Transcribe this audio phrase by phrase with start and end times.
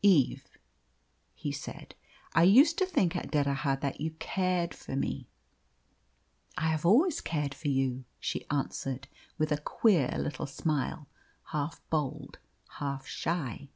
[0.00, 0.46] "Eve,"
[1.34, 1.94] he said,
[2.34, 5.28] "I used to think at D'Erraha that you cared for me."
[6.56, 11.06] "I have always cared for you," she answered, with a queer little smile,
[11.48, 12.38] half bold,
[12.78, 13.68] half shy.